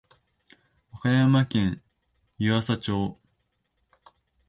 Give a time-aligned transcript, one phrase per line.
[0.91, 1.83] 和歌山県
[2.39, 3.19] 湯浅町